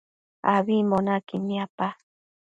Ambimbo 0.53 0.97
naquid 1.05 1.41
niapa 1.47 1.87